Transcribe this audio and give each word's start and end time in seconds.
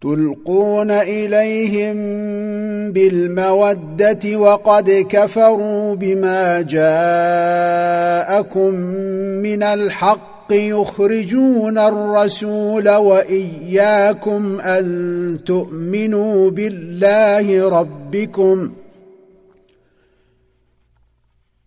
تلقون 0.00 0.90
إليهم 0.90 1.96
بالمودة 2.92 4.36
وقد 4.36 5.06
كفروا 5.10 5.94
بما 5.94 6.60
جاءكم 6.60 7.14
من 9.42 9.62
الحق 9.62 10.28
يخرجون 10.50 11.78
الرسول 11.78 12.88
وإياكم 12.88 14.60
أن 14.60 15.38
تؤمنوا 15.46 16.50
بالله 16.50 17.68
ربكم 17.68 18.70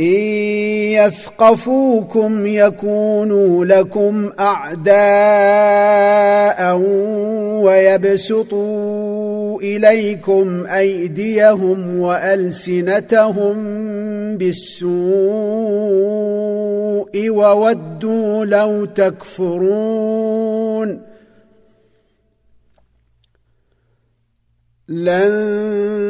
إن 0.00 0.20
يثقفوكم 0.96 2.46
يكونوا 2.46 3.64
لكم 3.64 4.32
أعداء 4.40 4.90
ويبسطوا 7.64 9.60
إليكم 9.60 10.66
أيديهم 10.66 11.98
وألسنتهم 11.98 13.56
بالسوء 14.36 14.90
وودوا 17.28 18.44
لو 18.44 18.84
تكفرون 18.84 20.30
لن 24.88 26.09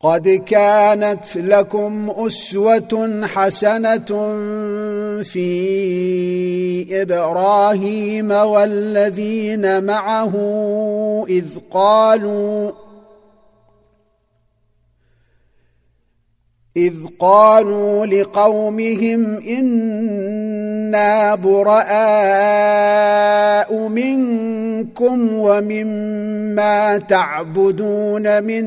قد 0.00 0.28
كانت 0.28 1.36
لكم 1.36 2.12
أسوة 2.16 3.20
حسنة 3.26 4.06
في 5.22 7.02
إبراهيم 7.02 8.30
والذين 8.30 9.84
معه 9.84 10.34
إذ 11.28 11.44
قالوا 11.70 12.70
إذ 16.78 16.94
قالوا 17.18 18.06
لقومهم 18.06 19.42
إنا 19.48 21.34
براء 21.34 21.88
منكم 23.88 25.32
ومما 25.32 26.98
تعبدون 26.98 28.42
من 28.42 28.64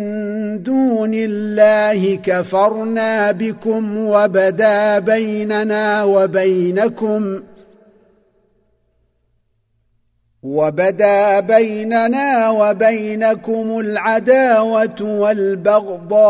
دون 0.63 1.11
الله 1.13 2.15
كفرنا 2.25 3.31
بكم 3.31 3.97
وبدا 3.97 4.99
بيننا 4.99 6.03
وبينكم 6.03 7.39
وبدا 10.43 11.39
بيننا 11.39 12.49
وبينكم 12.49 13.79
العداوة 13.79 15.01
والبغضاء 15.01 16.21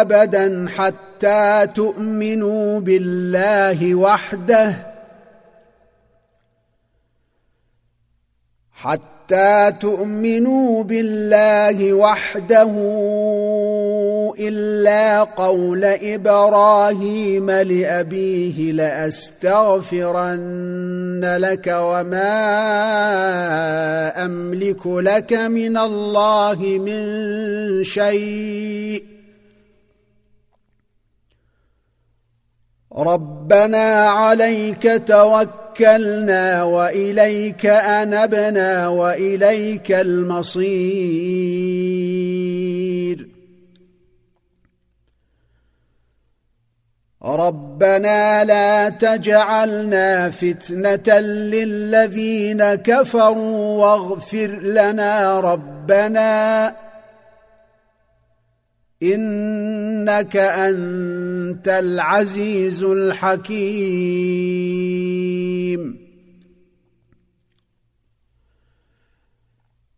أبدا 0.00 0.66
حتى 0.76 1.66
تؤمنوا 1.74 2.80
بالله 2.80 3.94
وحده 3.94 4.74
حتى 8.72 9.72
تؤمنوا 9.80 10.84
بالله 10.84 11.92
وحده. 11.92 12.72
إلا 14.38 15.22
قول 15.22 15.84
إبراهيم 15.84 17.50
لأبيه 17.50 18.72
لأستغفرن 18.72 20.40
لك 21.38 21.76
وما 21.80 22.32
أملك 24.24 24.86
لك 24.86 25.32
من 25.32 25.76
الله 25.76 26.58
من 26.60 27.04
شيء. 27.84 29.04
ربنا 32.98 34.10
عليك 34.10 35.02
توكلنا 35.06 36.62
وإليك 36.62 37.66
أنبنا 37.66 38.88
وإليك 38.88 39.92
المصير. 39.92 41.91
ربنا 47.24 48.44
لا 48.44 48.88
تجعلنا 48.88 50.30
فتنة 50.30 51.18
للذين 51.18 52.74
كفروا 52.74 53.80
واغفر 53.80 54.46
لنا 54.62 55.40
ربنا 55.40 56.74
إنك 59.02 60.36
أنت 60.36 61.68
العزيز 61.68 62.82
الحكيم. 62.82 64.42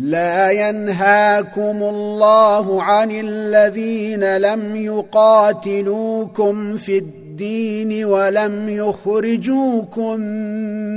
لا 0.00 0.50
ينهاكم 0.50 1.82
الله 1.82 2.82
عن 2.82 3.10
الذين 3.10 4.36
لم 4.36 4.76
يقاتلوكم 4.76 6.76
في 6.76 6.98
الدين 6.98 8.04
ولم 8.04 8.68
يخرجوكم 8.68 10.20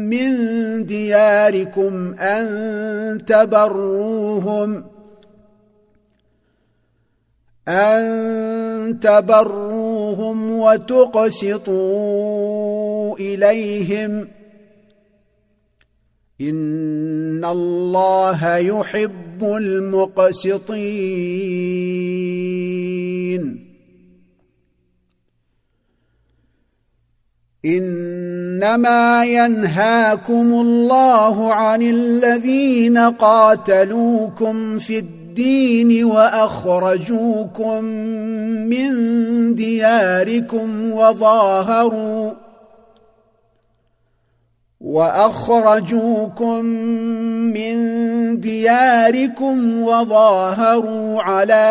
من 0.09 0.31
دياركم 0.85 2.13
أن 2.19 3.17
تبروهم 3.27 4.83
أن 7.67 8.99
تبروهم 8.99 10.59
وتقسطوا 10.59 11.73
إليهم 13.17 14.27
ان 16.41 17.45
الله 17.45 18.57
يحب 18.57 19.43
المقسطين. 19.43 20.83
انما 27.65 29.25
ينهاكم 29.25 30.53
الله 30.53 31.53
عن 31.53 31.81
الذين 31.81 32.97
قاتلوكم 32.97 34.79
في 34.79 34.99
الدين 34.99 36.03
واخرجوكم 36.03 37.83
من 38.69 38.91
دياركم 39.55 40.91
وظاهروا 40.91 42.31
وأخرجوكم 44.83 46.65
من 47.55 48.39
دياركم 48.39 49.81
وظاهروا 49.81 51.21
على 51.21 51.63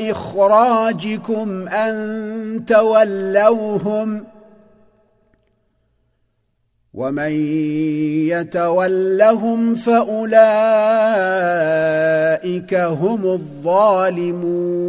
إخراجكم 0.00 1.68
أن 1.68 2.64
تولوهم 2.66 4.24
ومن 6.94 7.32
يتولهم 8.28 9.74
فأولئك 9.74 10.34
هم 12.74 13.24
الظالمون 13.26 14.88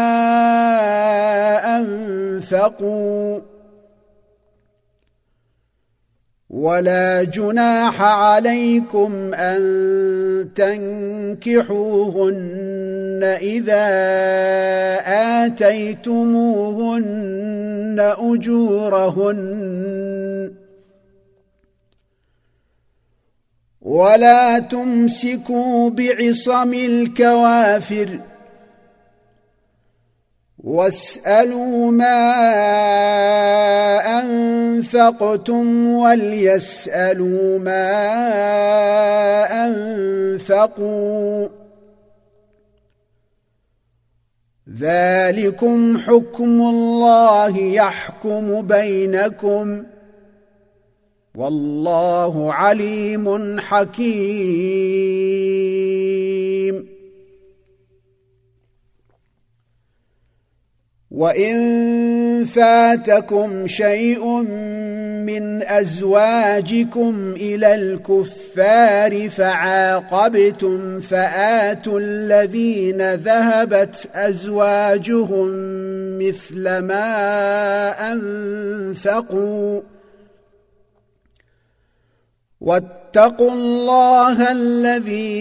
انفقوا 2.61 3.39
ولا 6.49 7.23
جناح 7.23 8.01
عليكم 8.01 9.33
أن 9.33 9.61
تنكحوهن 10.55 11.77
إذا 13.41 13.87
آتيتموهن 15.45 16.55
أجورهن 18.19 19.41
ولا 23.81 24.59
تمسكوا 24.59 25.89
بعصم 25.89 26.73
الكوافر 26.73 28.19
واسألوا 30.63 31.91
ما 31.91 32.21
أنفقتم 34.21 35.87
وليسألوا 35.87 37.59
ما 37.59 37.93
أنفقوا. 39.67 41.47
ذلكم 44.79 45.97
حكم 45.97 46.61
الله 46.61 47.57
يحكم 47.57 48.61
بينكم. 48.61 49.83
والله 51.35 52.53
عليم 52.53 53.59
حكيم. 53.59 55.50
وان 61.21 62.45
فاتكم 62.45 63.67
شيء 63.67 64.25
من 65.25 65.63
ازواجكم 65.63 67.33
إلى 67.35 67.75
الكفار 67.75 69.29
فعاقبتم 69.29 70.99
فاتوا 70.99 71.99
الذين 71.99 73.13
ذهبت 73.13 74.07
ازواجهم 74.15 75.49
مثل 76.19 76.77
ما 76.77 77.03
انفقوا 78.13 79.81
واتقوا 82.61 83.51
الله 83.53 84.51
الذي 84.51 85.31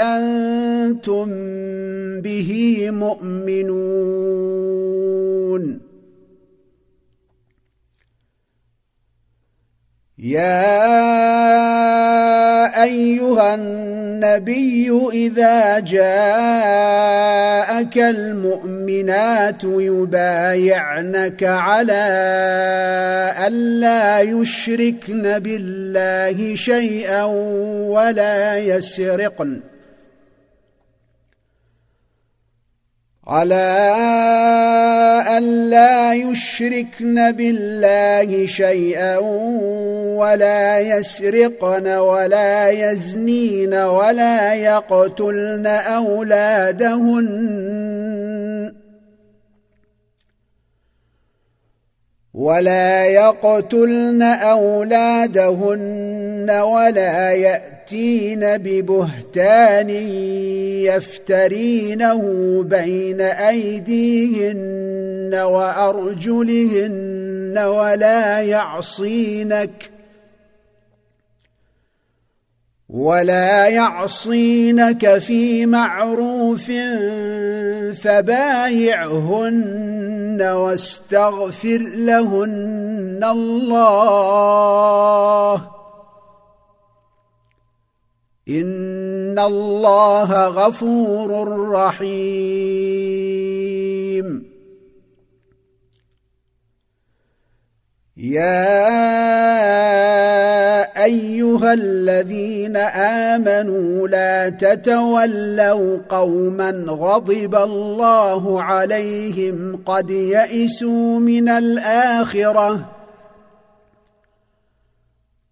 أنتم 0.00 1.26
به 2.20 2.50
مؤمنون 2.90 4.75
يا 10.26 10.82
أيها 12.82 13.54
النبي 13.54 15.00
إذا 15.12 15.78
جاءك 15.78 17.18
المؤمنات 17.98 19.64
يبايعنك 19.64 21.42
على 21.42 22.06
ألا 23.46 24.20
يشركن 24.20 25.38
بالله 25.38 26.56
شيئا 26.56 27.24
ولا 27.94 28.58
يسرقن. 28.58 29.60
على 33.28 33.92
أن 35.36 35.70
لا 35.70 36.12
يشركن 36.14 37.32
بالله 37.32 38.46
شيئا 38.46 39.18
ولا 40.16 40.78
يسرقن 40.78 41.88
ولا 41.88 42.70
يزنين 42.70 43.74
ولا 43.74 44.54
يقتلن 44.54 45.66
أولادهن 45.66 47.26
ولا 52.34 53.06
يقتلن 53.06 54.22
أولادهن 54.22 55.70
ولا 56.50 57.32
يأتين 57.32 57.75
يأتين 57.86 58.42
ببهتان 58.58 59.90
يفترينه 60.90 62.22
بين 62.62 63.20
أيديهن 63.20 64.54
وأرجلهن 65.34 66.94
ولا 67.58 68.40
يعصينك 68.40 69.90
ولا 72.88 73.68
يعصينك 73.68 75.18
في 75.18 75.66
معروف 75.66 76.70
فبايعهن 78.02 79.62
واستغفر 80.42 81.78
لهن 81.78 83.20
الله 83.24 84.56
ان 88.48 89.38
الله 89.38 90.46
غفور 90.46 91.58
رحيم. 91.70 93.26
يا 98.16 98.86
ايها 101.04 101.72
الذين 101.72 102.76
امنوا 103.26 104.08
لا 104.08 104.48
تتولوا 104.48 105.98
قوما 106.08 106.70
غضب 106.88 107.54
الله 107.54 108.62
عليهم 108.62 109.82
قد 109.86 110.10
يئسوا 110.10 111.18
من 111.18 111.48
الاخره 111.48 112.95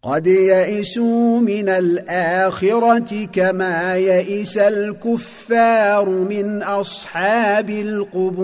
قد 0.04 0.26
يئسوا 0.26 1.40
من 1.40 1.68
الآخرة 1.68 3.24
كما 3.32 3.96
يئس 3.96 4.58
الكفار 4.58 6.08
من 6.08 6.62
أصحاب 6.62 7.70
القبور. 7.70 8.34